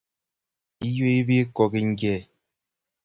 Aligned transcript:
Iywei 0.87 1.21
bik 1.27 1.47
kokinykei 1.55 2.21